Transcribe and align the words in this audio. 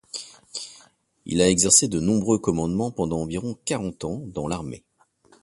Il 1.27 1.43
a 1.43 1.49
exercé 1.51 1.87
de 1.87 1.99
nombreux 1.99 2.39
commandements 2.39 2.89
pendant 2.89 3.19
environ 3.21 3.55
quarante 3.65 4.03
ans 4.03 4.23
dans 4.25 4.47
l'armée. 4.47 4.83